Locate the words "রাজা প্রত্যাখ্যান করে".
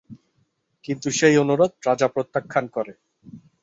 1.87-2.93